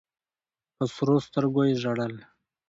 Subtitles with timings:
[0.75, 2.13] په سرو سترګو یې ژړل.